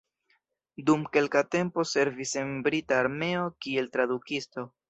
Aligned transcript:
Dum 0.89 1.03
kelka 1.17 1.43
tempo 1.57 1.85
servis 1.91 2.33
en 2.43 2.57
brita 2.69 3.01
armeo 3.05 3.47
kiel 3.67 3.93
tradukisto. 3.99 4.71